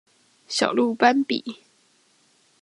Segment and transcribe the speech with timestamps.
[0.47, 1.59] 小鹿斑比